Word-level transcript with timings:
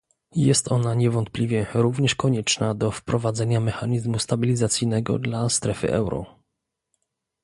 Jest 0.35 0.71
ona 0.71 0.93
niewątpliwie 0.93 1.65
również 1.73 2.15
konieczna 2.15 2.73
do 2.75 2.91
wprowadzenia 2.91 3.59
mechanizmu 3.59 4.19
stabilizacyjnego 4.19 5.19
dla 5.19 5.49
strefy 5.49 5.91
euro 5.93 6.39